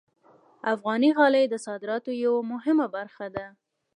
افغاني 0.73 1.09
غالۍ 1.17 1.45
د 1.49 1.55
صادراتو 1.65 2.11
یوه 2.25 2.41
مهمه 2.51 2.85
برخه 2.95 3.25
ده. 3.35 3.45